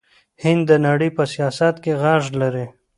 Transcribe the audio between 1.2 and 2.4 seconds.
سیاست کې غږ